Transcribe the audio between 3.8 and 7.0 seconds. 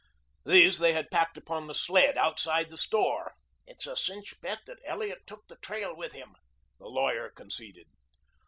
a cinch bet that Elliot took the trail with him," the